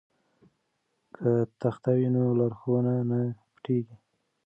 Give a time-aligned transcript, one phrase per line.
[1.15, 1.29] که
[1.61, 3.19] تخته وي نو لارښوونه نه
[3.53, 3.95] پټیږي.